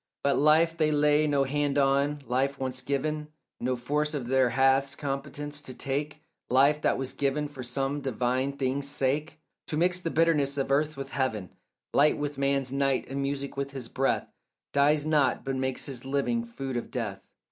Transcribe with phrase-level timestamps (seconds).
[0.23, 3.27] But life they lay no hand on; life once given
[3.59, 8.53] No force of theirs hath competence to take; Life that was given for some divine
[8.53, 9.37] thing's sake,
[9.67, 11.51] To mix the bitterness of earth with heaven,
[11.93, 14.27] Light with man's night, and music with his breath,
[14.73, 17.21] Dies not, but makes its living food of death.